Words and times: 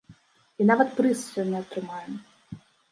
І 0.59 0.67
нават 0.71 0.89
прыз 1.01 1.17
сёння 1.33 1.63
атрымаю. 1.63 2.21